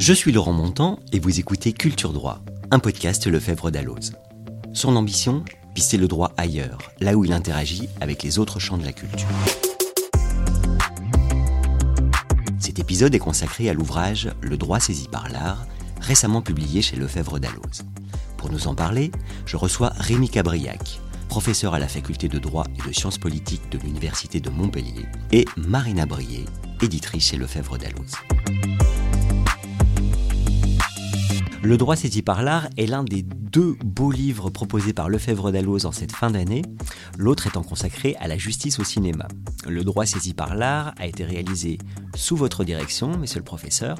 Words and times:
Je 0.00 0.12
suis 0.12 0.30
Laurent 0.30 0.52
Montant 0.52 1.00
et 1.12 1.18
vous 1.18 1.40
écoutez 1.40 1.72
Culture 1.72 2.12
Droit, 2.12 2.40
un 2.70 2.78
podcast 2.78 3.26
Lefebvre 3.26 3.72
d'Alloz. 3.72 4.12
Son 4.72 4.94
ambition 4.94 5.44
Pisser 5.74 5.96
le 5.96 6.06
droit 6.06 6.32
ailleurs, 6.36 6.78
là 7.00 7.16
où 7.16 7.24
il 7.24 7.32
interagit 7.32 7.88
avec 8.00 8.22
les 8.22 8.38
autres 8.38 8.60
champs 8.60 8.78
de 8.78 8.84
la 8.84 8.92
culture. 8.92 9.26
Cet 12.60 12.78
épisode 12.78 13.12
est 13.12 13.18
consacré 13.18 13.68
à 13.68 13.74
l'ouvrage 13.74 14.30
Le 14.40 14.56
droit 14.56 14.78
saisi 14.78 15.08
par 15.08 15.28
l'art, 15.30 15.66
récemment 16.00 16.42
publié 16.42 16.80
chez 16.80 16.96
Lefebvre 16.96 17.40
d'Alloz. 17.40 17.82
Pour 18.36 18.52
nous 18.52 18.68
en 18.68 18.76
parler, 18.76 19.10
je 19.46 19.56
reçois 19.56 19.92
Rémi 19.98 20.30
Cabriac, 20.30 21.00
professeur 21.28 21.74
à 21.74 21.80
la 21.80 21.88
faculté 21.88 22.28
de 22.28 22.38
droit 22.38 22.66
et 22.78 22.88
de 22.88 22.94
sciences 22.94 23.18
politiques 23.18 23.68
de 23.72 23.78
l'Université 23.78 24.38
de 24.38 24.48
Montpellier, 24.48 25.06
et 25.32 25.44
Marina 25.56 26.06
Brier, 26.06 26.44
éditrice 26.82 27.30
chez 27.30 27.36
Lefebvre 27.36 27.78
d'Alloz. 27.78 28.12
Le 31.60 31.76
droit 31.76 31.96
saisi 31.96 32.22
par 32.22 32.44
l'art 32.44 32.68
est 32.76 32.86
l'un 32.86 33.02
des 33.02 33.22
deux 33.22 33.76
beaux 33.84 34.12
livres 34.12 34.48
proposés 34.48 34.92
par 34.92 35.08
Lefebvre 35.08 35.50
Dalloz 35.50 35.86
en 35.86 35.92
cette 35.92 36.12
fin 36.12 36.30
d'année, 36.30 36.62
l'autre 37.18 37.48
étant 37.48 37.64
consacré 37.64 38.14
à 38.20 38.28
la 38.28 38.38
justice 38.38 38.78
au 38.78 38.84
cinéma. 38.84 39.26
Le 39.66 39.82
droit 39.82 40.06
saisi 40.06 40.34
par 40.34 40.54
l'art 40.54 40.94
a 40.98 41.06
été 41.06 41.24
réalisé 41.24 41.78
sous 42.14 42.36
votre 42.36 42.62
direction, 42.62 43.18
monsieur 43.18 43.40
le 43.40 43.44
professeur. 43.44 43.98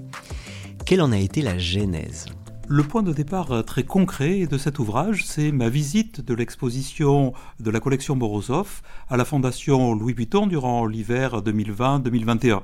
Quelle 0.87 1.03
en 1.03 1.11
a 1.11 1.19
été 1.19 1.43
la 1.43 1.59
genèse? 1.59 2.27
Le 2.69 2.85
point 2.85 3.03
de 3.03 3.13
départ 3.13 3.65
très 3.65 3.83
concret 3.83 4.47
de 4.47 4.59
cet 4.59 4.79
ouvrage, 4.79 5.25
c'est 5.27 5.51
ma 5.51 5.69
visite 5.69 6.21
de 6.21 6.35
l'exposition 6.35 7.33
de 7.59 7.71
la 7.71 7.81
collection 7.81 8.15
Morozov 8.15 8.83
à 9.09 9.17
la 9.17 9.25
Fondation 9.25 9.95
Louis 9.95 10.13
Vuitton 10.13 10.47
durant 10.47 10.87
l'hiver 10.87 11.43
2020-2021 11.43 12.61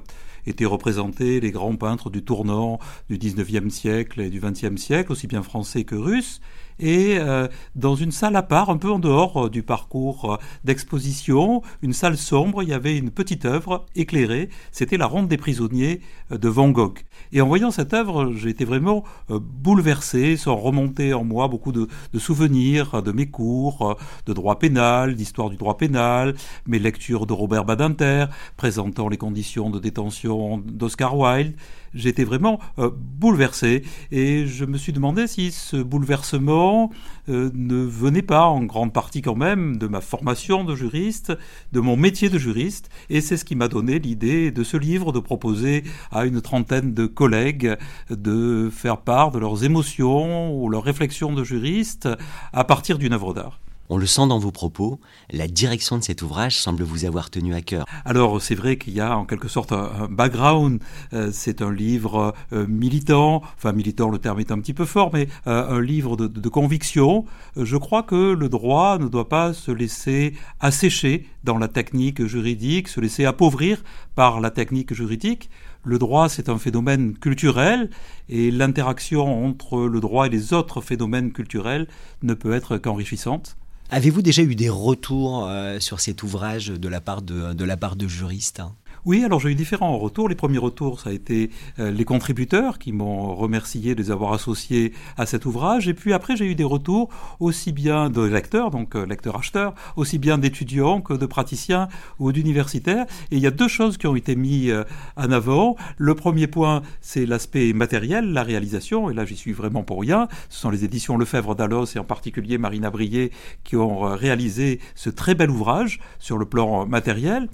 étaient 0.46 0.64
représentés 0.64 1.40
les 1.40 1.50
grands 1.50 1.76
peintres 1.76 2.10
du 2.10 2.24
tournant 2.24 2.78
du 3.08 3.18
19e 3.18 3.70
siècle 3.70 4.20
et 4.20 4.30
du 4.30 4.40
20e 4.40 4.76
siècle, 4.76 5.12
aussi 5.12 5.26
bien 5.26 5.42
français 5.42 5.84
que 5.84 5.94
russes, 5.94 6.40
et 6.78 7.18
euh, 7.18 7.48
dans 7.76 7.94
une 7.94 8.10
salle 8.10 8.36
à 8.36 8.42
part, 8.42 8.70
un 8.70 8.76
peu 8.76 8.90
en 8.90 8.98
dehors 8.98 9.46
euh, 9.46 9.50
du 9.50 9.62
parcours 9.62 10.32
euh, 10.32 10.36
d'exposition, 10.64 11.62
une 11.82 11.92
salle 11.92 12.16
sombre, 12.16 12.62
il 12.62 12.68
y 12.68 12.72
avait 12.72 12.96
une 12.96 13.10
petite 13.10 13.44
œuvre 13.44 13.86
éclairée, 13.94 14.48
c'était 14.72 14.96
la 14.96 15.06
Ronde 15.06 15.28
des 15.28 15.36
prisonniers 15.36 16.00
de 16.30 16.48
Van 16.48 16.70
Gogh. 16.70 17.00
Et 17.32 17.40
en 17.40 17.46
voyant 17.46 17.70
cette 17.70 17.94
œuvre, 17.94 18.32
j'ai 18.32 18.50
été 18.50 18.64
vraiment 18.64 19.04
bouleversé, 19.28 20.36
sans 20.36 20.56
remonter 20.56 21.14
en 21.14 21.24
moi 21.24 21.48
beaucoup 21.48 21.72
de, 21.72 21.88
de, 22.12 22.18
souvenirs 22.18 23.02
de 23.02 23.12
mes 23.12 23.26
cours 23.26 23.96
de 24.26 24.32
droit 24.32 24.58
pénal, 24.58 25.14
d'histoire 25.14 25.50
du 25.50 25.56
droit 25.56 25.76
pénal, 25.76 26.34
mes 26.66 26.78
lectures 26.78 27.26
de 27.26 27.32
Robert 27.32 27.64
Badinter, 27.64 28.26
présentant 28.56 29.08
les 29.08 29.16
conditions 29.16 29.70
de 29.70 29.78
détention 29.78 30.58
d'Oscar 30.58 31.16
Wilde 31.16 31.54
j'étais 31.94 32.24
vraiment 32.24 32.58
euh, 32.78 32.90
bouleversé 32.92 33.82
et 34.10 34.46
je 34.46 34.64
me 34.64 34.76
suis 34.78 34.92
demandé 34.92 35.26
si 35.26 35.52
ce 35.52 35.76
bouleversement 35.76 36.90
euh, 37.28 37.50
ne 37.54 37.76
venait 37.76 38.22
pas 38.22 38.46
en 38.46 38.62
grande 38.64 38.92
partie 38.92 39.22
quand 39.22 39.36
même 39.36 39.78
de 39.78 39.86
ma 39.86 40.00
formation 40.00 40.64
de 40.64 40.74
juriste, 40.74 41.32
de 41.72 41.80
mon 41.80 41.96
métier 41.96 42.28
de 42.28 42.38
juriste 42.38 42.90
et 43.10 43.20
c'est 43.20 43.36
ce 43.36 43.44
qui 43.44 43.56
m'a 43.56 43.68
donné 43.68 43.98
l'idée 43.98 44.50
de 44.50 44.64
ce 44.64 44.76
livre 44.76 45.12
de 45.12 45.20
proposer 45.20 45.84
à 46.10 46.26
une 46.26 46.40
trentaine 46.40 46.94
de 46.94 47.06
collègues 47.06 47.76
de 48.10 48.70
faire 48.72 48.98
part 48.98 49.30
de 49.30 49.38
leurs 49.38 49.64
émotions 49.64 50.54
ou 50.54 50.68
leurs 50.68 50.84
réflexions 50.84 51.32
de 51.32 51.44
juriste 51.44 52.08
à 52.52 52.64
partir 52.64 52.98
d'une 52.98 53.12
œuvre 53.12 53.34
d'art. 53.34 53.60
On 53.90 53.98
le 53.98 54.06
sent 54.06 54.26
dans 54.28 54.38
vos 54.38 54.50
propos, 54.50 54.98
la 55.30 55.46
direction 55.46 55.98
de 55.98 56.02
cet 56.02 56.22
ouvrage 56.22 56.58
semble 56.58 56.82
vous 56.84 57.04
avoir 57.04 57.28
tenu 57.28 57.54
à 57.54 57.60
cœur. 57.60 57.84
Alors 58.06 58.40
c'est 58.40 58.54
vrai 58.54 58.78
qu'il 58.78 58.94
y 58.94 59.00
a 59.00 59.16
en 59.16 59.26
quelque 59.26 59.46
sorte 59.46 59.72
un, 59.72 60.08
background, 60.10 60.80
euh, 61.12 61.28
c'est 61.32 61.60
un 61.60 61.70
livre 61.70 62.34
euh, 62.54 62.66
militant, 62.66 63.42
enfin 63.56 63.72
militant 63.72 64.08
le 64.08 64.18
terme 64.18 64.40
est 64.40 64.50
un 64.50 64.58
petit 64.58 64.72
peu 64.72 64.86
fort, 64.86 65.10
mais 65.12 65.28
euh, 65.46 65.68
un 65.68 65.82
livre 65.82 66.16
de, 66.16 66.26
de, 66.26 66.48
conviction. 66.48 67.26
Je 67.56 67.76
crois 67.76 68.02
que 68.02 68.32
le 68.32 68.48
droit 68.48 68.96
ne 68.98 69.06
doit 69.06 69.28
pas 69.28 69.52
se 69.52 69.70
laisser 69.70 70.32
assécher 70.60 71.28
dans 71.44 71.58
la 71.58 71.68
technique 71.68 72.24
juridique, 72.24 72.88
se 72.88 73.00
laisser 73.00 73.26
appauvrir 73.26 73.82
par 74.14 74.40
la 74.40 74.50
technique 74.50 74.94
juridique. 74.94 75.50
Le 75.82 75.98
droit, 75.98 76.30
c'est 76.30 76.48
un 76.48 76.56
phénomène 76.56 77.12
culturel 77.18 77.90
et 78.30 78.50
l'interaction 78.50 79.46
entre 79.46 79.80
le 79.80 80.00
droit 80.00 80.26
et 80.26 80.30
les 80.30 80.54
autres 80.54 80.80
phénomènes 80.80 81.32
culturels 81.32 81.86
ne 82.22 82.32
peut 82.32 82.54
être 82.54 82.78
qu'enrichissante. 82.78 83.58
Avez-vous 83.94 84.22
déjà 84.22 84.42
eu 84.42 84.56
des 84.56 84.68
retours 84.68 85.46
euh, 85.46 85.78
sur 85.78 86.00
cet 86.00 86.24
ouvrage 86.24 86.66
de 86.66 86.88
la 86.88 87.00
part 87.00 87.22
de, 87.22 87.52
de, 87.52 87.64
la 87.64 87.76
part 87.76 87.94
de 87.94 88.08
juristes? 88.08 88.60
Oui, 89.06 89.22
alors 89.22 89.38
j'ai 89.38 89.50
eu 89.50 89.54
différents 89.54 89.98
retours. 89.98 90.30
Les 90.30 90.34
premiers 90.34 90.58
retours, 90.58 91.00
ça 91.00 91.10
a 91.10 91.12
été 91.12 91.50
euh, 91.78 91.90
les 91.90 92.06
contributeurs 92.06 92.78
qui 92.78 92.90
m'ont 92.92 93.34
remercié 93.34 93.94
de 93.94 94.00
les 94.02 94.10
avoir 94.10 94.32
associés 94.32 94.94
à 95.18 95.26
cet 95.26 95.44
ouvrage. 95.44 95.88
Et 95.88 95.94
puis 95.94 96.14
après, 96.14 96.36
j'ai 96.36 96.46
eu 96.46 96.54
des 96.54 96.64
retours 96.64 97.10
aussi 97.38 97.72
bien 97.72 98.08
de 98.08 98.22
lecteurs, 98.22 98.70
donc 98.70 98.96
euh, 98.96 99.04
lecteurs-acheteurs, 99.04 99.74
aussi 99.96 100.16
bien 100.18 100.38
d'étudiants 100.38 101.02
que 101.02 101.12
de 101.12 101.26
praticiens 101.26 101.88
ou 102.18 102.32
d'universitaires. 102.32 103.04
Et 103.30 103.36
il 103.36 103.40
y 103.40 103.46
a 103.46 103.50
deux 103.50 103.68
choses 103.68 103.98
qui 103.98 104.06
ont 104.06 104.16
été 104.16 104.36
mises 104.36 104.70
euh, 104.70 104.84
en 105.18 105.30
avant. 105.30 105.76
Le 105.98 106.14
premier 106.14 106.46
point, 106.46 106.80
c'est 107.02 107.26
l'aspect 107.26 107.74
matériel, 107.74 108.32
la 108.32 108.42
réalisation. 108.42 109.10
Et 109.10 109.14
là, 109.14 109.26
j'y 109.26 109.36
suis 109.36 109.52
vraiment 109.52 109.82
pour 109.82 110.00
rien. 110.00 110.28
Ce 110.48 110.60
sont 110.60 110.70
les 110.70 110.82
éditions 110.82 111.18
Lefebvre 111.18 111.54
d'Allos 111.54 111.86
et 111.94 111.98
en 111.98 112.04
particulier 112.04 112.56
Marina 112.56 112.88
Brier 112.88 113.32
qui 113.64 113.76
ont 113.76 114.00
réalisé 114.16 114.80
ce 114.94 115.10
très 115.10 115.34
bel 115.34 115.50
ouvrage 115.50 116.00
sur 116.18 116.38
le 116.38 116.46
plan 116.46 116.86
matériel. 116.86 117.48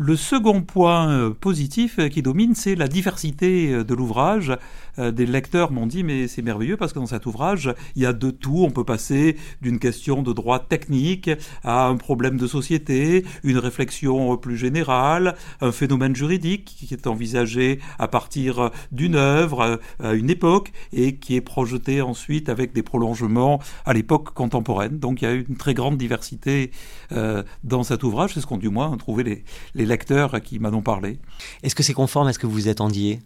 Le 0.00 0.14
second 0.14 0.62
point 0.62 1.10
euh, 1.10 1.30
positif 1.30 1.98
euh, 1.98 2.08
qui 2.08 2.22
domine, 2.22 2.54
c'est 2.54 2.76
la 2.76 2.86
diversité 2.86 3.72
euh, 3.72 3.82
de 3.82 3.94
l'ouvrage. 3.94 4.56
Des 4.98 5.26
lecteurs 5.26 5.70
m'ont 5.70 5.86
dit 5.86 6.02
mais 6.02 6.26
c'est 6.26 6.42
merveilleux 6.42 6.76
parce 6.76 6.92
que 6.92 6.98
dans 6.98 7.06
cet 7.06 7.24
ouvrage, 7.26 7.72
il 7.94 8.02
y 8.02 8.06
a 8.06 8.12
de 8.12 8.32
tout. 8.32 8.64
On 8.64 8.72
peut 8.72 8.82
passer 8.82 9.36
d'une 9.62 9.78
question 9.78 10.24
de 10.24 10.32
droit 10.32 10.58
technique 10.58 11.30
à 11.62 11.86
un 11.86 11.96
problème 11.96 12.36
de 12.36 12.48
société, 12.48 13.24
une 13.44 13.58
réflexion 13.58 14.36
plus 14.36 14.56
générale, 14.56 15.36
un 15.60 15.70
phénomène 15.70 16.16
juridique 16.16 16.64
qui 16.64 16.92
est 16.92 17.06
envisagé 17.06 17.78
à 18.00 18.08
partir 18.08 18.72
d'une 18.90 19.14
œuvre, 19.14 19.78
à 20.00 20.14
une 20.14 20.30
époque, 20.30 20.72
et 20.92 21.14
qui 21.14 21.36
est 21.36 21.42
projeté 21.42 22.02
ensuite 22.02 22.48
avec 22.48 22.72
des 22.72 22.82
prolongements 22.82 23.60
à 23.84 23.92
l'époque 23.92 24.34
contemporaine. 24.34 24.98
Donc 24.98 25.22
il 25.22 25.26
y 25.26 25.28
a 25.28 25.32
une 25.34 25.56
très 25.56 25.74
grande 25.74 25.96
diversité 25.96 26.72
dans 27.12 27.84
cet 27.84 28.02
ouvrage. 28.02 28.34
C'est 28.34 28.40
ce 28.40 28.48
qu'ont 28.48 28.58
du 28.58 28.68
moins 28.68 28.96
trouvé 28.96 29.22
les, 29.22 29.44
les 29.76 29.86
lecteurs 29.88 30.40
qui 30.40 30.58
m'en 30.58 30.68
ont 30.68 30.82
parlé. 30.82 31.18
Est-ce 31.62 31.74
que 31.74 31.82
c'est 31.82 31.94
conforme 31.94 32.28
à 32.28 32.32
ce 32.32 32.38
que 32.38 32.46
vous 32.46 32.68
attendiez? 32.68 33.20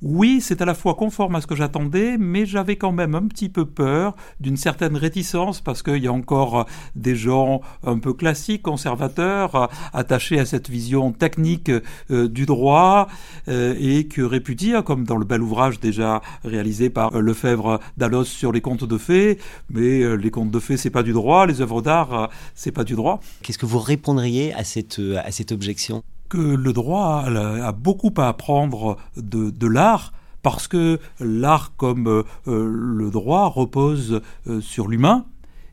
Oui, 0.00 0.40
c'est 0.40 0.62
à 0.62 0.64
la 0.64 0.74
fois 0.74 0.94
conforme 0.94 1.34
à 1.34 1.40
ce 1.40 1.48
que 1.48 1.56
j'attendais, 1.56 2.18
mais 2.18 2.46
j'avais 2.46 2.76
quand 2.76 2.92
même 2.92 3.16
un 3.16 3.26
petit 3.26 3.48
peu 3.48 3.66
peur 3.66 4.14
d'une 4.38 4.56
certaine 4.56 4.96
réticence 4.96 5.60
parce 5.60 5.82
qu'il 5.82 6.02
y 6.02 6.06
a 6.06 6.12
encore 6.12 6.66
des 6.94 7.16
gens 7.16 7.62
un 7.84 7.98
peu 7.98 8.12
classiques, 8.12 8.62
conservateurs, 8.62 9.68
attachés 9.92 10.38
à 10.38 10.46
cette 10.46 10.70
vision 10.70 11.10
technique 11.10 11.72
euh, 12.10 12.28
du 12.28 12.46
droit 12.46 13.08
euh, 13.48 13.74
et 13.78 14.06
qui 14.06 14.22
répudient, 14.22 14.78
hein, 14.78 14.82
comme 14.82 15.04
dans 15.04 15.16
le 15.16 15.24
bel 15.24 15.42
ouvrage 15.42 15.80
déjà 15.80 16.22
réalisé 16.44 16.90
par 16.90 17.16
euh, 17.16 17.20
Lefebvre 17.20 17.80
d'Allos 17.96 18.24
sur 18.24 18.52
les 18.52 18.60
contes 18.60 18.84
de 18.84 18.98
fées, 18.98 19.38
mais 19.68 20.16
les 20.16 20.30
contes 20.30 20.52
de 20.52 20.60
fées 20.60 20.76
c'est 20.76 20.90
pas 20.90 21.02
du 21.02 21.12
droit, 21.12 21.44
les 21.46 21.60
œuvres 21.60 21.82
d'art 21.82 22.30
c'est 22.54 22.72
pas 22.72 22.84
du 22.84 22.94
droit. 22.94 23.20
Qu'est-ce 23.42 23.58
que 23.58 23.66
vous 23.66 23.80
répondriez 23.80 24.54
à 24.54 24.62
cette, 24.62 25.00
à 25.24 25.32
cette 25.32 25.50
objection? 25.50 26.04
Que 26.28 26.38
le 26.38 26.72
droit 26.72 27.24
a, 27.26 27.72
beaucoup 27.72 28.12
à 28.16 28.28
apprendre 28.28 28.96
de, 29.16 29.66
l'art 29.66 30.12
parce 30.42 30.68
que 30.68 30.98
l'art 31.20 31.72
comme 31.76 32.06
euh, 32.08 32.24
le 32.46 33.10
droit 33.10 33.46
repose 33.46 34.20
euh, 34.46 34.60
sur 34.60 34.88
l'humain 34.88 35.26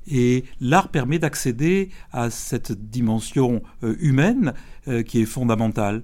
et 0.08 0.44
l'art 0.62 0.90
permet 0.90 1.20
d'accéder 1.20 1.90
à 2.12 2.30
cette 2.30 2.72
dimension 2.72 3.64
euh, 3.84 3.96
humaine 4.00 4.54
qui 5.08 5.22
est 5.22 5.26
fondamentale. 5.26 6.04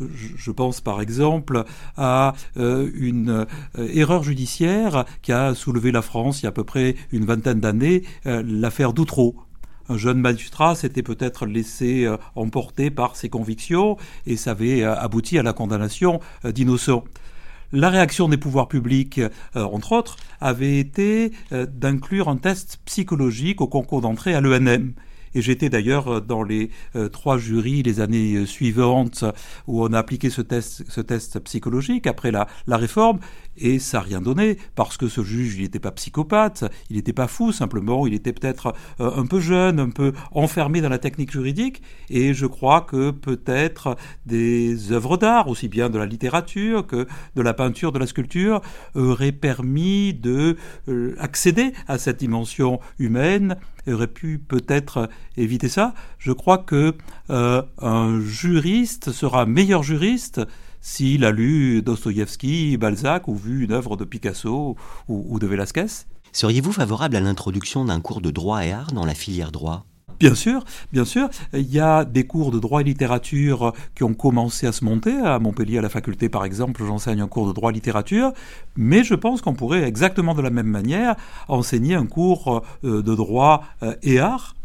Je 0.00 0.50
pense 0.50 0.82
par 0.82 1.00
exemple 1.00 1.64
à 1.96 2.34
une 2.56 3.46
erreur 3.76 4.22
judiciaire 4.22 5.06
qui 5.22 5.32
a 5.32 5.54
soulevé 5.54 5.90
la 5.92 6.02
France 6.02 6.40
il 6.40 6.44
y 6.44 6.46
a 6.46 6.50
à 6.50 6.52
peu 6.52 6.62
près 6.62 6.94
une 7.10 7.24
vingtaine 7.24 7.58
d'années, 7.58 8.02
l'affaire 8.24 8.92
d'Outreau 8.92 9.47
un 9.88 9.96
jeune 9.96 10.18
magistrat 10.18 10.74
s'était 10.74 11.02
peut-être 11.02 11.46
laissé 11.46 12.04
euh, 12.04 12.16
emporter 12.34 12.90
par 12.90 13.16
ses 13.16 13.28
convictions 13.28 13.96
et 14.26 14.36
ça 14.36 14.52
avait 14.52 14.82
euh, 14.82 14.94
abouti 14.94 15.38
à 15.38 15.42
la 15.42 15.52
condamnation 15.52 16.20
euh, 16.44 16.52
d'innocents. 16.52 17.04
La 17.72 17.90
réaction 17.90 18.28
des 18.28 18.38
pouvoirs 18.38 18.68
publics, 18.68 19.20
entre 19.54 19.92
autres, 19.92 20.16
avait 20.40 20.78
été 20.78 21.32
d'inclure 21.50 22.30
un 22.30 22.38
test 22.38 22.80
psychologique 22.86 23.60
au 23.60 23.66
concours 23.66 24.00
d'entrée 24.00 24.34
à 24.34 24.40
l'ENM. 24.40 24.94
Et 25.38 25.40
j'étais 25.40 25.68
d'ailleurs 25.68 26.20
dans 26.20 26.42
les 26.42 26.70
euh, 26.96 27.08
trois 27.08 27.38
jurys 27.38 27.84
les 27.84 28.00
années 28.00 28.44
suivantes 28.44 29.24
où 29.68 29.84
on 29.84 29.92
a 29.92 29.98
appliqué 30.00 30.30
ce 30.30 30.42
test, 30.42 31.38
psychologique 31.44 32.08
après 32.08 32.32
la, 32.32 32.48
réforme. 32.66 33.20
Et 33.56 33.78
ça 33.78 33.98
n'a 33.98 34.04
rien 34.04 34.20
donné, 34.20 34.58
parce 34.74 34.96
que 34.96 35.06
ce 35.06 35.22
juge, 35.22 35.56
il 35.56 35.62
n'était 35.62 35.78
pas 35.78 35.92
psychopathe, 35.92 36.64
il 36.90 36.96
n'était 36.96 37.12
pas 37.12 37.28
fou, 37.28 37.52
simplement, 37.52 38.06
il 38.06 38.14
était 38.14 38.32
peut-être 38.32 38.74
euh, 39.00 39.12
un 39.16 39.26
peu 39.26 39.38
jeune, 39.38 39.78
un 39.78 39.90
peu 39.90 40.12
enfermé 40.32 40.80
dans 40.80 40.88
la 40.88 40.98
technique 40.98 41.30
juridique. 41.30 41.82
Et 42.10 42.34
je 42.34 42.46
crois 42.46 42.80
que 42.80 43.12
peut-être 43.12 43.96
des 44.26 44.90
œuvres 44.90 45.18
d'art, 45.18 45.46
aussi 45.46 45.68
bien 45.68 45.88
de 45.88 45.98
la 45.98 46.06
littérature 46.06 46.84
que 46.84 47.06
de 47.36 47.42
la 47.42 47.54
peinture, 47.54 47.92
de 47.92 48.00
la 48.00 48.08
sculpture, 48.08 48.60
auraient 48.96 49.30
permis 49.30 50.14
de 50.14 50.56
euh, 50.88 51.14
accéder 51.20 51.72
à 51.86 51.98
cette 51.98 52.18
dimension 52.18 52.80
humaine 52.98 53.56
aurait 53.92 54.06
pu 54.06 54.38
peut-être 54.38 55.08
éviter 55.36 55.68
ça. 55.68 55.94
Je 56.18 56.32
crois 56.32 56.58
que 56.58 56.94
euh, 57.30 57.62
un 57.78 58.20
juriste 58.20 59.12
sera 59.12 59.46
meilleur 59.46 59.82
juriste 59.82 60.40
s'il 60.80 61.24
a 61.24 61.30
lu 61.30 61.82
Dostoïevski, 61.82 62.76
Balzac 62.76 63.28
ou 63.28 63.34
vu 63.34 63.64
une 63.64 63.72
œuvre 63.72 63.96
de 63.96 64.04
Picasso 64.04 64.76
ou, 65.08 65.38
de 65.38 65.46
Velázquez. 65.46 65.86
Seriez-vous 66.32 66.72
favorable 66.72 67.16
à 67.16 67.20
l'introduction 67.20 67.84
d'un 67.84 68.00
cours 68.00 68.20
de 68.20 68.30
droit 68.30 68.64
et 68.64 68.72
art 68.72 68.92
dans 68.92 69.04
la 69.04 69.14
filière 69.14 69.50
droit? 69.50 69.86
Bien 70.20 70.34
sûr, 70.34 70.64
bien 70.92 71.04
sûr. 71.04 71.28
Il 71.52 71.70
y 71.72 71.78
a 71.78 72.04
des 72.04 72.26
cours 72.26 72.50
de 72.50 72.58
droit 72.58 72.80
et 72.80 72.84
littérature 72.84 73.72
qui 73.94 74.02
ont 74.02 74.14
commencé 74.14 74.66
à 74.66 74.72
se 74.72 74.84
monter. 74.84 75.12
À 75.12 75.38
Montpellier, 75.38 75.78
à 75.78 75.82
la 75.82 75.88
faculté, 75.88 76.28
par 76.28 76.44
exemple, 76.44 76.84
j'enseigne 76.84 77.20
un 77.20 77.28
cours 77.28 77.46
de 77.46 77.52
droit 77.52 77.70
et 77.70 77.74
littérature. 77.74 78.32
Mais 78.76 79.04
je 79.04 79.14
pense 79.14 79.42
qu'on 79.42 79.54
pourrait 79.54 79.84
exactement 79.84 80.34
de 80.34 80.42
la 80.42 80.50
même 80.50 80.66
manière 80.66 81.14
enseigner 81.46 81.94
un 81.94 82.06
cours 82.06 82.64
euh, 82.84 83.02
de 83.02 83.14
droit 83.14 83.64
euh, 83.82 83.94
et 84.02 84.18
art. 84.18 84.56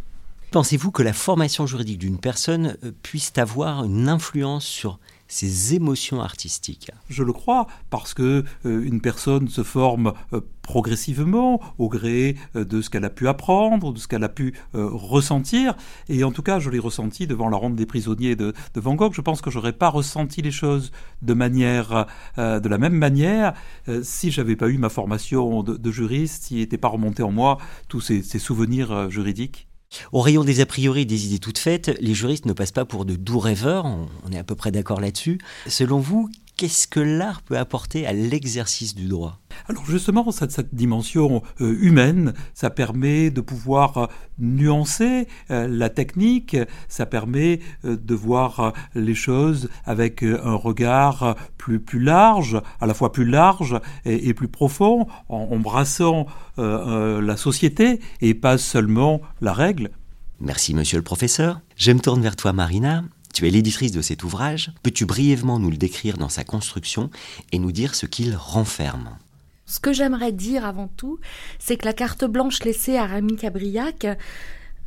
Pensez-vous 0.52 0.92
que 0.92 1.04
la 1.04 1.14
formation 1.14 1.66
juridique 1.66 2.00
d'une 2.00 2.20
personne 2.20 2.78
euh, 2.84 2.92
puisse 3.04 3.34
avoir 3.38 3.84
une 3.84 4.10
influence 4.10 4.66
sur 4.66 5.00
ses 5.34 5.74
émotions 5.74 6.22
artistiques 6.22 6.92
Je 7.10 7.24
le 7.24 7.34
crois, 7.34 7.66
parce 7.90 8.14
que 8.14 8.44
euh, 8.66 8.84
une 8.84 9.02
personne 9.02 9.48
se 9.48 9.64
forme 9.64 10.14
euh, 10.32 10.42
progressivement 10.62 11.60
au 11.80 11.90
gré 11.90 12.36
euh, 12.56 12.64
de 12.64 12.82
ce 12.82 12.92
qu'elle 12.92 13.04
a 13.04 13.10
pu 13.10 13.28
apprendre, 13.28 13.94
de 13.94 13.98
ce 13.98 14.08
qu'elle 14.08 14.24
a 14.24 14.30
pu 14.30 14.54
ressentir. 14.74 15.76
Et 16.08 16.24
en 16.24 16.32
tout 16.32 16.44
cas, 16.44 16.60
je 16.60 16.70
l'ai 16.70 16.80
ressenti 16.80 17.26
devant 17.26 17.50
la 17.50 17.58
ronde 17.58 17.76
des 17.76 17.86
prisonniers 17.86 18.36
de, 18.36 18.54
Van 18.76 18.96
Gogh. 18.96 19.14
Je 19.14 19.22
pense 19.22 19.42
que 19.42 19.50
j'aurais 19.50 19.74
pas 19.74 19.90
ressenti 19.90 20.42
les 20.42 20.52
choses 20.52 20.92
de 21.22 21.34
manière, 21.34 22.06
de 22.38 22.68
la 22.68 22.78
même 22.78 22.98
manière, 22.98 23.54
si 24.02 24.32
j'avais 24.32 24.56
pas 24.56 24.70
eu 24.70 24.78
ma 24.78 24.90
formation 24.90 25.64
de, 25.64 25.92
juriste, 25.92 26.46
s'il 26.46 26.58
n'était 26.58 26.78
pas 26.78 26.90
remonté 26.90 27.24
en 27.24 27.32
moi 27.32 27.58
tous 27.88 28.02
ces 28.02 28.40
souvenirs 28.40 29.10
juridiques. 29.10 29.68
Au 30.12 30.22
rayon 30.22 30.44
des 30.44 30.60
a 30.62 30.66
priori 30.66 31.06
des 31.06 31.25
idées 31.25 31.40
toutes 31.40 31.57
faites, 31.57 31.95
les 32.00 32.13
juristes 32.13 32.45
ne 32.45 32.54
passent 32.54 32.72
pas 32.72 32.86
pour 32.86 33.06
de 33.06 33.16
doux 33.16 33.40
rêveurs, 33.40 33.86
on 33.86 34.31
est 34.31 34.38
à 34.38 34.44
peu 34.44 34.56
près 34.56 34.72
d'accord 34.72 35.00
là-dessus. 35.00 35.40
Selon 35.68 36.00
vous, 36.00 36.30
qu'est-ce 36.58 36.88
que 36.88 37.00
l'art 37.00 37.42
peut 37.42 37.58
apporter 37.58 38.06
à 38.06 38.14
l'exercice 38.14 38.96
du 38.96 39.08
droit? 39.08 39.40
Alors 39.68 39.86
justement, 39.86 40.32
cette, 40.32 40.74
dimension 40.74 41.44
euh, 41.62 41.76
humaine, 41.80 42.34
ça 42.54 42.70
permet 42.70 43.30
de 43.30 43.42
pouvoir 43.42 43.98
euh, 43.98 44.08
nuancer 44.40 45.28
euh, 45.52 45.68
la 45.68 45.90
technique, 45.90 46.58
ça 46.88 47.06
permet 47.06 47.60
de 47.84 48.16
voir 48.16 48.74
les 48.96 49.16
choses 49.16 49.70
avec 49.86 50.24
un 50.24 50.56
regard 50.56 51.36
plus, 51.58 51.80
plus 51.80 52.00
large, 52.00 52.62
à 52.82 52.86
la 52.86 52.94
fois 52.94 53.12
plus 53.12 53.26
large 53.26 53.80
et, 54.06 54.34
plus 54.34 54.48
profond, 54.48 55.08
en 55.30 55.48
embrassant 55.52 56.26
la 56.58 57.38
société 57.38 58.00
et 58.22 58.34
pas 58.34 58.58
seulement 58.58 59.22
la 59.42 59.54
règle. 59.54 59.92
Merci 60.40 60.74
monsieur 60.74 60.98
le 60.98 61.04
professeur. 61.04 61.62
Je 61.76 61.92
me 61.92 62.00
tourne 62.00 62.22
vers 62.22 62.36
toi 62.36 62.54
Marina. 62.54 63.04
Tu 63.34 63.48
es 63.48 63.50
l'éditrice 63.50 63.92
de 63.92 64.04
cet 64.04 64.24
ouvrage. 64.24 64.72
Peux-tu 64.84 65.08
brièvement 65.08 65.58
nous 65.58 65.72
le 65.72 65.78
décrire 65.78 66.18
dans 66.18 66.30
sa 66.30 66.44
construction 66.44 67.10
et 67.52 67.58
nous 67.58 67.72
dire 67.72 67.96
ce 67.96 68.06
qu'il 68.06 68.36
renferme? 68.36 69.18
Ce 69.66 69.80
que 69.80 69.92
j'aimerais 69.92 70.32
dire 70.32 70.66
avant 70.66 70.88
tout, 70.88 71.20
c'est 71.58 71.78
que 71.78 71.86
la 71.86 71.94
carte 71.94 72.26
blanche 72.26 72.64
laissée 72.64 72.96
à 72.96 73.08
Rémi 73.08 73.36
Cabriac, 73.36 74.06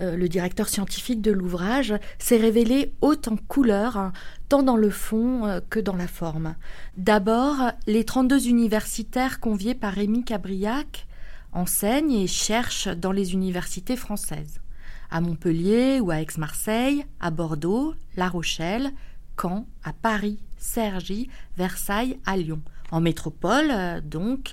euh, 0.00 0.16
le 0.16 0.28
directeur 0.28 0.68
scientifique 0.68 1.20
de 1.22 1.32
l'ouvrage, 1.32 1.94
s'est 2.20 2.36
révélée 2.36 2.92
haute 3.00 3.26
en 3.26 3.36
couleurs, 3.36 4.12
tant 4.48 4.62
dans 4.62 4.76
le 4.76 4.90
fond 4.90 5.44
euh, 5.46 5.58
que 5.68 5.80
dans 5.80 5.96
la 5.96 6.06
forme. 6.06 6.54
D'abord, 6.96 7.72
les 7.88 8.04
32 8.04 8.46
universitaires 8.46 9.40
conviés 9.40 9.74
par 9.74 9.94
Rémi 9.94 10.22
Cabriac 10.22 11.08
enseignent 11.50 12.12
et 12.12 12.28
cherchent 12.28 12.86
dans 12.86 13.12
les 13.12 13.32
universités 13.32 13.96
françaises 13.96 14.60
à 15.10 15.20
Montpellier 15.20 16.00
ou 16.00 16.10
à 16.10 16.20
Aix-Marseille, 16.20 17.04
à 17.20 17.30
Bordeaux, 17.30 17.94
La 18.16 18.28
Rochelle, 18.28 18.92
Caen, 19.40 19.66
à 19.84 19.92
Paris, 19.92 20.38
Cergy, 20.58 21.28
Versailles, 21.56 22.18
à 22.26 22.36
Lyon. 22.36 22.60
En 22.90 23.00
métropole, 23.00 23.70
euh, 23.70 24.00
donc, 24.00 24.52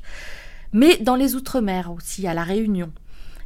mais 0.71 0.97
dans 0.97 1.15
les 1.15 1.35
Outre-mer 1.35 1.91
aussi, 1.91 2.27
à 2.27 2.33
La 2.33 2.44
Réunion. 2.44 2.91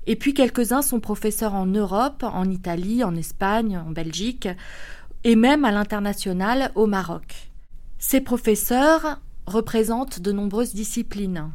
Et 0.05 0.15
puis 0.15 0.33
quelques-uns 0.33 0.81
sont 0.81 1.01
professeurs 1.01 1.53
en 1.53 1.65
Europe, 1.65 2.23
en 2.23 2.49
Italie, 2.49 3.03
en 3.03 3.15
Espagne, 3.15 3.77
en 3.77 3.91
Belgique, 3.91 4.47
et 5.23 5.35
même 5.35 5.65
à 5.65 5.71
l'international 5.71 6.71
au 6.75 6.87
Maroc. 6.87 7.51
Ces 7.99 8.21
professeurs 8.21 9.19
représentent 9.45 10.21
de 10.21 10.31
nombreuses 10.31 10.73
disciplines 10.73 11.51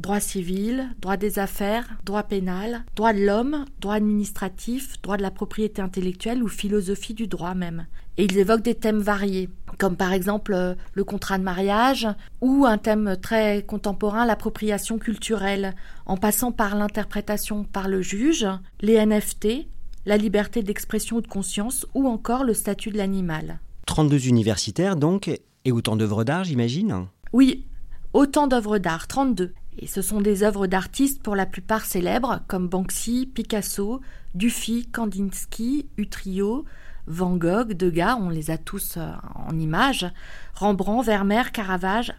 droit 0.00 0.20
civil, 0.20 0.90
droit 1.00 1.16
des 1.16 1.38
affaires, 1.38 1.88
droit 2.04 2.24
pénal, 2.24 2.84
droit 2.96 3.12
de 3.12 3.24
l'homme, 3.24 3.64
droit 3.80 3.94
administratif, 3.94 5.00
droit 5.02 5.16
de 5.16 5.22
la 5.22 5.30
propriété 5.30 5.80
intellectuelle 5.80 6.42
ou 6.42 6.48
philosophie 6.48 7.14
du 7.14 7.26
droit 7.26 7.54
même. 7.54 7.86
Et 8.16 8.24
ils 8.24 8.38
évoquent 8.38 8.62
des 8.62 8.74
thèmes 8.74 9.00
variés, 9.00 9.48
comme 9.78 9.96
par 9.96 10.12
exemple 10.12 10.52
euh, 10.54 10.74
le 10.92 11.04
contrat 11.04 11.38
de 11.38 11.42
mariage 11.42 12.06
ou 12.40 12.64
un 12.64 12.78
thème 12.78 13.16
très 13.20 13.62
contemporain, 13.62 14.24
l'appropriation 14.24 14.98
culturelle, 14.98 15.74
en 16.06 16.16
passant 16.16 16.52
par 16.52 16.76
l'interprétation 16.76 17.64
par 17.64 17.88
le 17.88 18.02
juge, 18.02 18.46
les 18.80 19.04
NFT, 19.04 19.66
la 20.06 20.16
liberté 20.16 20.62
d'expression 20.62 21.16
ou 21.16 21.20
de 21.20 21.26
conscience 21.26 21.86
ou 21.94 22.06
encore 22.06 22.44
le 22.44 22.54
statut 22.54 22.90
de 22.90 22.98
l'animal. 22.98 23.60
32 23.86 24.28
universitaires 24.28 24.96
donc, 24.96 25.28
et 25.64 25.72
autant 25.72 25.96
d'œuvres 25.96 26.24
d'art 26.24 26.44
j'imagine? 26.44 27.06
Oui, 27.32 27.64
autant 28.12 28.46
d'œuvres 28.46 28.78
d'art, 28.78 29.08
32. 29.08 29.52
Et 29.78 29.86
ce 29.86 30.02
sont 30.02 30.20
des 30.20 30.42
œuvres 30.42 30.66
d'artistes 30.66 31.22
pour 31.22 31.36
la 31.36 31.46
plupart 31.46 31.84
célèbres, 31.84 32.40
comme 32.46 32.68
Banksy, 32.68 33.30
Picasso, 33.32 34.00
Dufy, 34.34 34.86
Kandinsky, 34.86 35.86
Utrio, 35.96 36.64
Van 37.06 37.36
Gogh, 37.36 37.72
Degas, 37.72 38.16
on 38.20 38.30
les 38.30 38.50
a 38.50 38.56
tous 38.56 38.96
euh, 38.96 39.10
en 39.34 39.58
images, 39.58 40.06
Rembrandt, 40.54 41.04
Vermeer, 41.04 41.52
Caravage, 41.52 42.14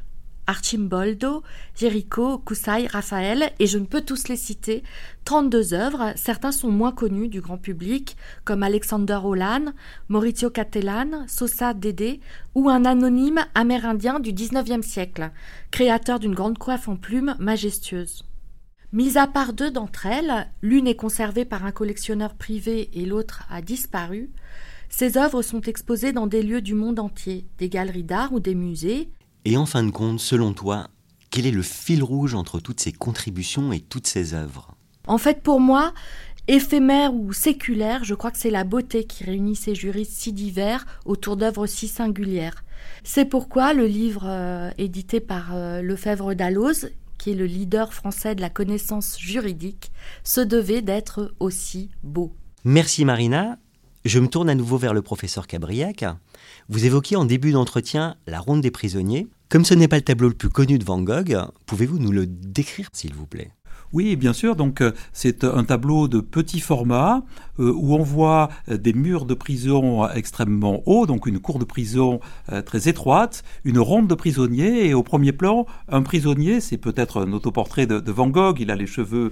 Archimboldo, 0.48 1.44
Jericho, 1.76 2.40
Kusai, 2.40 2.88
Raphaël, 2.88 3.52
et 3.60 3.68
je 3.68 3.78
ne 3.78 3.86
peux 3.86 4.02
tous 4.02 4.28
les 4.28 4.36
citer. 4.36 4.84
32 5.26 5.74
œuvres, 5.74 6.14
certains 6.16 6.52
sont 6.52 6.70
moins 6.70 6.92
connus 6.92 7.28
du 7.28 7.42
grand 7.42 7.58
public, 7.58 8.16
comme 8.44 8.64
Alexander 8.64 9.20
Holland, 9.24 9.74
Maurizio 10.10 10.50
Cattelan, 10.50 11.26
Sosa 11.28 11.74
Dede, 11.74 12.20
ou 12.54 12.70
un 12.70 12.86
anonyme 12.86 13.46
amérindien 13.56 14.20
du 14.20 14.34
XIXe 14.34 14.86
siècle, 14.86 15.32
créateur 15.72 16.20
d'une 16.20 16.36
grande 16.36 16.58
coiffe 16.58 16.88
en 16.88 16.96
plumes 16.96 17.36
majestueuse. 17.40 18.24
Mis 18.92 19.18
à 19.18 19.28
part 19.28 19.54
deux 19.54 19.72
d'entre 19.72 20.06
elles, 20.06 20.48
l'une 20.62 20.88
est 20.88 20.96
conservée 20.96 21.44
par 21.44 21.66
un 21.66 21.72
collectionneur 21.72 22.36
privé 22.36 22.90
et 22.94 23.06
l'autre 23.06 23.44
a 23.50 23.62
disparu, 23.62 24.30
ces 24.90 25.18
œuvres 25.18 25.42
sont 25.42 25.62
exposées 25.62 26.14
dans 26.14 26.28
des 26.28 26.42
lieux 26.42 26.62
du 26.62 26.74
monde 26.74 27.00
entier, 27.00 27.46
des 27.58 27.70
galeries 27.70 28.04
d'art 28.04 28.32
ou 28.34 28.40
des 28.40 28.56
musées, 28.56 29.10
et 29.46 29.58
en 29.58 29.66
fin 29.66 29.84
de 29.84 29.92
compte, 29.92 30.20
selon 30.20 30.54
toi, 30.54 30.88
quel 31.30 31.46
est 31.46 31.52
le 31.52 31.62
fil 31.62 32.04
rouge 32.04 32.34
entre 32.34 32.60
toutes 32.60 32.80
ces 32.80 32.92
contributions 32.92 33.72
et 33.72 33.80
toutes 33.80 34.08
ces 34.08 34.34
œuvres? 34.34 34.76
En 35.08 35.20
fait, 35.20 35.44
pour 35.44 35.60
moi, 35.60 35.94
éphémère 36.48 37.14
ou 37.14 37.32
séculaire, 37.32 38.04
je 38.04 38.16
crois 38.16 38.32
que 38.32 38.38
c'est 38.38 38.50
la 38.50 38.64
beauté 38.64 39.04
qui 39.04 39.24
réunit 39.24 39.56
ces 39.56 39.76
juristes 39.76 40.14
si 40.14 40.34
divers 40.34 40.86
autour 41.06 41.38
d'œuvres 41.38 41.68
si 41.68 41.88
singulières. 41.88 42.64
C'est 43.04 43.26
pourquoi 43.26 43.74
le 43.74 43.86
livre 43.86 44.26
euh, 44.26 44.72
édité 44.78 45.20
par 45.20 45.56
euh, 45.56 45.82
Lefebvre 45.82 46.34
Dalloz, 46.34 46.90
qui 47.18 47.32
est 47.32 47.36
le 47.36 47.46
leader 47.46 47.94
français 47.94 48.36
de 48.36 48.42
la 48.42 48.50
connaissance 48.50 49.20
juridique, 49.20 49.92
se 50.24 50.42
devait 50.42 50.82
d'être 50.82 51.34
aussi 51.40 51.92
beau. 52.04 52.34
Merci 52.64 53.06
Marina. 53.06 53.58
Je 54.06 54.20
me 54.20 54.28
tourne 54.28 54.52
à 54.52 54.56
nouveau 54.56 54.78
vers 54.78 54.94
le 54.94 55.02
professeur 55.02 55.48
Cabriac. 55.48 56.06
Vous 56.70 56.86
évoquiez 56.86 57.18
en 57.18 57.26
début 57.26 57.52
d'entretien 57.52 58.18
la 58.28 58.40
ronde 58.40 58.62
des 58.62 58.70
prisonniers. 58.70 59.28
Comme 59.50 59.66
ce 59.66 59.74
n'est 59.74 59.88
pas 59.88 59.96
le 59.96 60.04
tableau 60.04 60.30
le 60.30 60.36
plus 60.36 60.50
connu 60.50 60.78
de 60.78 60.86
Van 60.86 61.02
Gogh, 61.02 61.36
pouvez-vous 61.66 61.98
nous 61.98 62.12
le 62.12 62.28
décrire 62.28 62.88
s'il 62.94 63.16
vous 63.16 63.26
plaît? 63.26 63.50
Oui, 63.94 64.16
bien 64.16 64.34
sûr. 64.34 64.56
Donc, 64.56 64.82
euh, 64.82 64.92
c'est 65.14 65.44
un 65.44 65.64
tableau 65.64 66.08
de 66.08 66.20
petit 66.20 66.60
format 66.60 67.24
euh, 67.60 67.72
où 67.72 67.96
on 67.96 68.04
voit 68.04 68.50
euh, 68.70 68.78
des 68.78 68.94
murs 68.94 69.26
de 69.26 69.34
prison 69.34 70.08
extrêmement 70.10 70.82
hauts, 70.86 71.06
donc 71.06 71.28
une 71.28 71.40
cour 71.40 71.60
de 71.60 71.66
prison 71.66 72.20
très 72.66 72.90
étroite, 72.90 73.44
une 73.64 73.80
ronde 73.80 74.08
de 74.08 74.16
prisonniers 74.16 74.88
et 74.88 74.94
au 74.94 75.04
premier 75.04 75.32
plan, 75.32 75.66
un 75.90 76.02
prisonnier, 76.02 76.60
c'est 76.60 76.78
peut-être 76.78 77.26
un 77.26 77.34
autoportrait 77.34 77.86
de, 77.86 78.12
Van 78.12 78.28
Gogh, 78.28 78.60
il 78.60 78.72
a 78.72 78.76
les 78.76 78.88
cheveux 78.88 79.32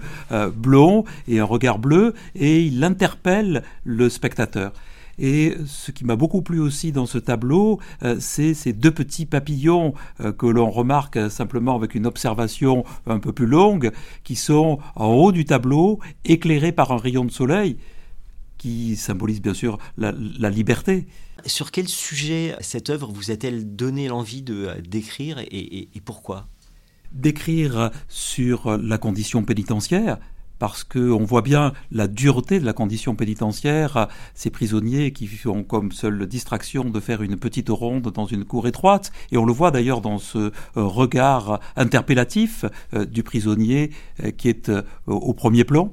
blonds 0.55 1.03
et 1.27 1.39
un 1.39 1.45
regard 1.45 1.79
bleu 1.79 2.13
et 2.35 2.63
il 2.63 2.83
interpelle 2.83 3.63
le 3.83 4.09
spectateur. 4.09 4.73
Et 5.19 5.55
ce 5.65 5.91
qui 5.91 6.05
m'a 6.05 6.15
beaucoup 6.15 6.41
plu 6.41 6.59
aussi 6.59 6.91
dans 6.91 7.05
ce 7.05 7.17
tableau, 7.17 7.79
euh, 8.03 8.17
c'est 8.19 8.53
ces 8.53 8.73
deux 8.73 8.91
petits 8.91 9.25
papillons 9.25 9.93
euh, 10.19 10.31
que 10.31 10.45
l'on 10.45 10.69
remarque 10.69 11.29
simplement 11.29 11.75
avec 11.75 11.95
une 11.95 12.07
observation 12.07 12.83
un 13.05 13.19
peu 13.19 13.31
plus 13.31 13.45
longue, 13.45 13.91
qui 14.23 14.35
sont 14.35 14.79
en 14.95 15.07
haut 15.07 15.31
du 15.31 15.45
tableau, 15.45 15.99
éclairés 16.25 16.71
par 16.71 16.91
un 16.91 16.97
rayon 16.97 17.25
de 17.25 17.31
soleil 17.31 17.77
qui 18.57 18.95
symbolise 18.95 19.41
bien 19.41 19.53
sûr 19.53 19.77
la, 19.97 20.13
liberté. 20.49 21.05
Sur 21.45 21.69
quel 21.69 21.89
sujet 21.89 22.55
cette 22.61 22.89
œuvre 22.89 23.11
vous 23.11 23.29
a-t-elle 23.29 23.75
donné 23.75 24.07
l'envie 24.07 24.41
de 24.41 24.69
d'écrire 24.87 25.39
et 25.39 25.89
pourquoi? 26.05 26.47
D'écrire 27.11 27.91
sur 28.07 28.77
la 28.77 28.97
condition 28.97 29.43
pénitentiaire, 29.43 30.17
parce 30.63 30.85
qu'on 30.85 31.25
voit 31.25 31.41
bien 31.41 31.73
la 31.91 32.07
dureté 32.07 32.57
de 32.57 32.65
la 32.65 32.71
condition 32.71 33.15
pénitentiaire, 33.15 34.07
ces 34.33 34.49
prisonniers 34.49 35.11
qui 35.11 35.29
ont 35.45 35.61
comme 35.61 35.91
seule 35.91 36.25
distraction 36.25 36.85
de 36.85 37.01
faire 37.01 37.21
une 37.21 37.35
petite 37.35 37.67
ronde 37.67 38.13
dans 38.13 38.25
une 38.27 38.45
cour 38.45 38.65
étroite, 38.65 39.11
et 39.33 39.37
on 39.37 39.43
le 39.43 39.51
voit 39.51 39.71
d'ailleurs 39.71 39.99
dans 39.99 40.19
ce 40.19 40.37
euh, 40.37 40.51
regard 40.75 41.59
interpellatif 41.75 42.63
euh, 42.93 43.03
du 43.03 43.23
prisonnier 43.23 43.91
euh, 44.23 44.31
qui 44.31 44.47
est 44.47 44.71
au 45.05 45.33
premier 45.33 45.65
plan. 45.65 45.91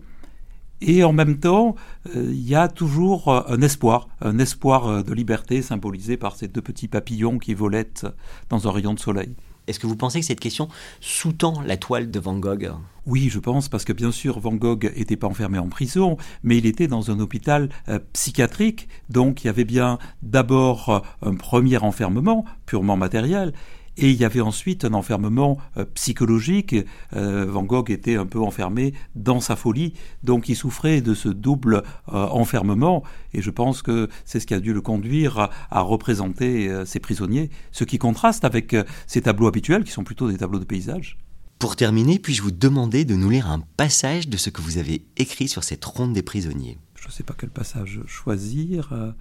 Et 0.81 1.03
en 1.03 1.13
même 1.13 1.41
temps, 1.41 1.75
il 2.15 2.41
y 2.49 2.55
a 2.55 2.69
toujours 2.69 3.29
un 3.29 3.61
espoir, 3.63 4.07
un 4.21 4.39
espoir 4.39 5.03
de 5.03 5.13
liberté 5.13 5.63
symbolisé 5.63 6.17
par 6.17 6.37
ces 6.37 6.47
deux 6.47 6.63
petits 6.63 6.87
papillons 6.87 7.39
qui 7.39 7.55
volettent 7.55 8.07
dans 8.49 8.69
un 8.69 8.71
rayon 8.71 8.95
de 8.95 9.01
soleil. 9.01 9.35
Est-ce 9.71 9.79
que 9.79 9.87
vous 9.87 9.97
pensez 9.97 10.19
que 10.19 10.27
cette 10.27 10.41
question 10.41 10.69
sous-tend 11.01 11.63
la 11.63 11.77
toile 11.77 12.11
de 12.11 12.19
Van 12.19 12.37
Gogh? 12.37 12.73
Oui, 13.07 13.29
je 13.31 13.39
pense, 13.39 13.69
parce 13.69 13.85
que 13.85 13.93
bien 13.93 14.11
sûr, 14.11 14.41
Van 14.41 14.53
Gogh 14.53 14.93
n'était 14.97 15.17
pas 15.17 15.29
enfermé 15.29 15.59
en 15.59 15.69
prison, 15.69 16.17
mais 16.43 16.59
il 16.59 16.67
était 16.67 16.89
dans 16.89 17.13
un 17.13 17.21
hôpital 17.21 17.69
euh, 17.89 18.01
psychiatrique, 18.13 18.89
donc 19.09 19.45
il 19.45 19.47
y 19.47 19.51
avait 19.51 19.65
bien 19.65 19.99
d'abord 20.23 20.89
euh, 20.89 21.31
un 21.31 21.37
premier 21.37 21.79
enfermement, 21.79 22.45
purement 22.67 22.97
matériel, 22.97 23.53
et 24.01 24.11
il 24.11 24.17
y 24.17 24.25
avait 24.25 24.41
ensuite 24.41 24.85
un 24.85 24.95
enfermement 24.95 25.59
euh, 25.77 25.85
psychologique. 25.95 26.75
Euh, 27.15 27.45
Van 27.47 27.63
Gogh 27.63 27.91
était 27.91 28.17
un 28.17 28.27
peu 28.27 28.41
enfermé 28.41 28.95
dans 29.15 29.41
sa 29.41 29.57
folie, 29.57 29.93
donc 30.25 30.49
il 30.49 30.57
souffrait 30.57 31.03
de 31.03 31.13
ce 31.13 31.29
double 31.29 31.83
euh, 32.09 32.27
enfermement. 32.29 33.05
Et 33.35 33.43
je 33.43 33.51
pense 33.51 33.83
que 33.83 34.09
c'est 34.25 34.41
ce 34.41 34.47
qui 34.47 34.55
a 34.55 34.61
dû 34.61 34.73
le 34.73 34.81
conduire 34.81 35.51
à, 35.71 35.81
représenter 35.83 36.85
ces 36.85 37.01
prisonniers, 37.01 37.51
ce 37.73 37.85
qui 37.85 37.99
contraste 37.99 38.45
avec 38.45 38.75
ces 39.07 39.23
tableaux 39.23 39.47
habituels 39.47 39.85
qui 39.85 39.93
sont 39.93 40.05
plutôt 40.05 40.31
des 40.31 40.39
tableaux 40.39 40.59
de 40.59 40.65
paysage. 40.65 41.19
Pour 41.59 41.77
terminer, 41.77 42.19
puis-je 42.19 42.43
vous 42.43 42.51
demander 42.51 43.05
de 43.05 43.15
nous 43.15 43.29
lire 43.29 43.49
un 43.49 43.61
passage 43.77 44.29
de 44.29 44.37
ce 44.37 44.51
que 44.51 44.63
vous 44.63 44.79
avez 44.79 45.05
écrit 45.17 45.49
sur 45.49 45.65
cette 45.65 45.85
ronde 45.85 46.13
des 46.13 46.23
prisonniers? 46.23 46.79
Je 46.97 47.07
ne 47.07 47.13
sais 47.13 47.23
pas 47.23 47.35
quel 47.37 47.51
passage 47.51 48.01
choisir. 48.07 49.15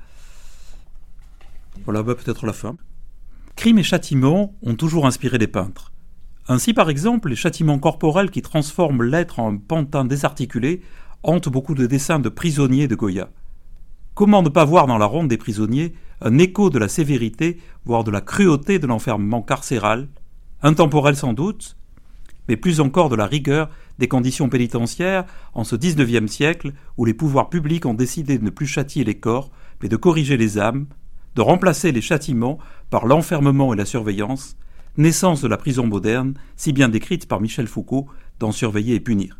Voilà, 1.85 2.03
bah, 2.03 2.15
peut-être 2.15 2.45
la 2.45 2.53
fin. 2.53 2.77
Crime 3.59 3.79
et 3.79 3.83
châtiment 3.83 4.55
ont 4.63 4.75
toujours 4.75 5.05
inspiré 5.05 5.37
les 5.37 5.45
peintres. 5.45 5.91
Ainsi, 6.47 6.73
par 6.73 6.89
exemple, 6.89 7.27
les 7.27 7.35
châtiments 7.35 7.77
corporels 7.77 8.31
qui 8.31 8.41
transforment 8.41 9.03
l'être 9.03 9.39
en 9.39 9.57
pantin 9.57 10.05
désarticulé 10.05 10.79
hantent 11.23 11.49
beaucoup 11.49 11.75
de 11.75 11.85
dessins 11.85 12.19
de 12.19 12.29
prisonniers 12.29 12.87
de 12.87 12.95
Goya. 12.95 13.29
Comment 14.13 14.43
ne 14.43 14.47
pas 14.47 14.63
voir 14.63 14.87
dans 14.87 14.97
la 14.97 15.05
ronde 15.05 15.27
des 15.27 15.35
prisonniers 15.35 15.93
un 16.21 16.37
écho 16.37 16.69
de 16.69 16.79
la 16.79 16.87
sévérité, 16.87 17.59
voire 17.83 18.05
de 18.05 18.11
la 18.11 18.21
cruauté 18.21 18.79
de 18.79 18.87
l'enfermement 18.87 19.41
carcéral, 19.41 20.07
intemporel 20.63 21.17
sans 21.17 21.33
doute, 21.33 21.75
mais 22.47 22.55
plus 22.55 22.79
encore 22.79 23.09
de 23.09 23.17
la 23.17 23.25
rigueur 23.25 23.69
des 23.97 24.07
conditions 24.07 24.47
pénitentiaires 24.47 25.25
en 25.53 25.65
ce 25.65 25.75
XIXe 25.75 26.31
siècle 26.31 26.71
où 26.95 27.03
les 27.03 27.13
pouvoirs 27.13 27.49
publics 27.49 27.85
ont 27.85 27.93
décidé 27.93 28.37
de 28.37 28.45
ne 28.45 28.51
plus 28.51 28.67
châtier 28.67 29.03
les 29.03 29.19
corps, 29.19 29.51
mais 29.83 29.89
de 29.89 29.97
corriger 29.97 30.37
les 30.37 30.59
âmes, 30.59 30.85
de 31.35 31.41
remplacer 31.41 31.91
les 31.91 32.01
châtiments 32.01 32.59
par 32.89 33.05
l'enfermement 33.05 33.73
et 33.73 33.77
la 33.77 33.85
surveillance, 33.85 34.55
naissance 34.97 35.41
de 35.41 35.47
la 35.47 35.57
prison 35.57 35.85
moderne, 35.85 36.33
si 36.55 36.73
bien 36.73 36.89
décrite 36.89 37.27
par 37.27 37.41
Michel 37.41 37.67
Foucault 37.67 38.07
dans 38.39 38.51
Surveiller 38.51 38.95
et 38.95 38.99
punir. 38.99 39.39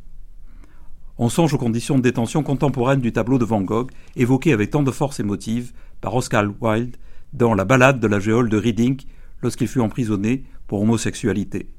On 1.17 1.27
songe 1.27 1.53
aux 1.53 1.57
conditions 1.57 1.97
de 1.97 2.01
détention 2.01 2.43
contemporaines 2.43 3.01
du 3.01 3.11
tableau 3.11 3.37
de 3.37 3.45
Van 3.45 3.61
Gogh, 3.61 3.91
évoqué 4.15 4.53
avec 4.53 4.69
tant 4.69 4.83
de 4.83 4.91
force 4.91 5.19
émotive 5.19 5.73
par 5.99 6.15
Oscar 6.15 6.45
Wilde 6.61 6.95
dans 7.33 7.53
La 7.53 7.65
balade 7.65 7.99
de 7.99 8.07
la 8.07 8.19
géole 8.19 8.49
de 8.49 8.57
Reading 8.57 9.01
lorsqu'il 9.41 9.67
fut 9.67 9.81
emprisonné 9.81 10.45
pour 10.67 10.81
homosexualité. 10.81 11.69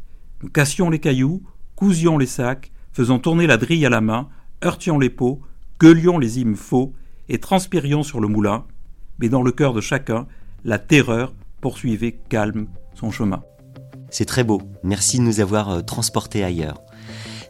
Nous 0.42 0.50
cassions 0.50 0.90
les 0.90 0.98
cailloux, 0.98 1.42
cousions 1.74 2.18
les 2.18 2.26
sacs, 2.26 2.70
faisant 2.92 3.18
tourner 3.18 3.46
la 3.46 3.56
drille 3.56 3.86
à 3.86 3.90
la 3.90 4.02
main, 4.02 4.28
heurtions 4.62 4.98
les 4.98 5.10
pots, 5.10 5.40
gueulions 5.78 6.18
les 6.18 6.38
hymnes 6.38 6.56
faux 6.56 6.92
et 7.30 7.38
transpirions 7.38 8.02
sur 8.02 8.20
le 8.20 8.28
moulin, 8.28 8.66
mais 9.20 9.28
dans 9.28 9.42
le 9.42 9.52
cœur 9.52 9.74
de 9.74 9.80
chacun, 9.80 10.26
la 10.64 10.78
terreur 10.78 11.34
poursuivait 11.60 12.18
calme 12.28 12.66
son 12.94 13.10
chemin. 13.10 13.42
C'est 14.10 14.24
très 14.24 14.44
beau. 14.44 14.62
Merci 14.82 15.18
de 15.18 15.22
nous 15.22 15.40
avoir 15.40 15.70
euh, 15.70 15.80
transportés 15.82 16.42
ailleurs. 16.42 16.80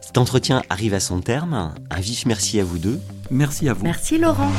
Cet 0.01 0.17
entretien 0.17 0.61
arrive 0.69 0.93
à 0.93 0.99
son 0.99 1.21
terme. 1.21 1.73
Un 1.89 1.99
vif 1.99 2.25
merci 2.25 2.59
à 2.59 2.63
vous 2.63 2.77
deux. 2.77 2.99
Merci 3.29 3.69
à 3.69 3.73
vous. 3.73 3.83
Merci 3.83 4.17
Laurent. 4.17 4.51